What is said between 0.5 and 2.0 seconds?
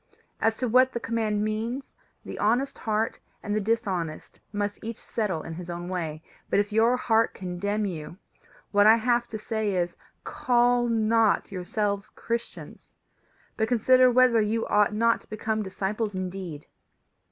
to what the command means,